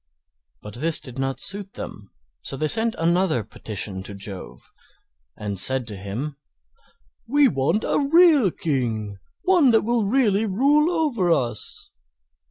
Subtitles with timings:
[0.63, 2.09] But this did not suit them,
[2.41, 4.71] so they sent another petition to Jove,
[5.37, 6.37] and said to him:
[7.27, 11.91] "We want a real King; one that will really rule over us."